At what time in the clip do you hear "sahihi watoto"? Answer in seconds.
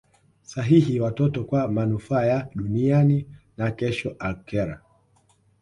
0.41-1.43